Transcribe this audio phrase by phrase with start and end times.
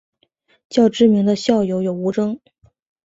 [0.67, 2.39] 较知名的校友有吴峥。